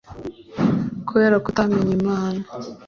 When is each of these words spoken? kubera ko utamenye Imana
kubera 1.07 1.35
ko 1.43 1.47
utamenye 1.51 1.91
Imana 1.99 2.43